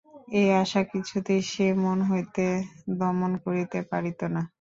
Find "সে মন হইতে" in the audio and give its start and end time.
1.51-2.45